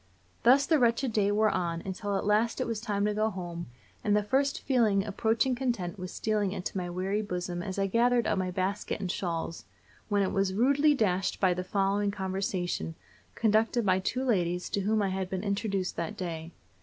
[0.41, 3.67] Thus the wretched day wore on, until at last it was time to go home,
[4.03, 8.25] and the first feeling approaching content was stealing into my weary bosom as I gathered
[8.25, 9.65] up my basket and shawls,
[10.09, 12.95] when it was rudely dashed by the following conversation,
[13.35, 16.49] conducted by two ladies to whom I had been introduced that day.